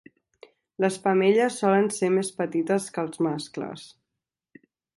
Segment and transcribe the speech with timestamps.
[0.83, 3.85] Les femelles solen ser més petites que els mascles.